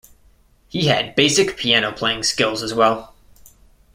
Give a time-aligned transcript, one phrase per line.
[0.67, 3.13] He had basic piano playing skills as well.